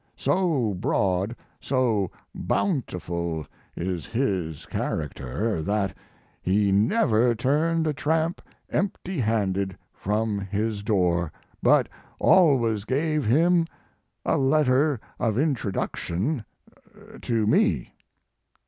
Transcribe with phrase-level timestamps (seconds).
[0.17, 5.93] So broad, so bountiful is his character that
[6.41, 8.41] he never turned a tramp
[8.71, 11.87] empty handed from his door, but
[12.19, 13.67] always gave him
[14.25, 16.45] a letter of introduction
[17.21, 17.93] to me.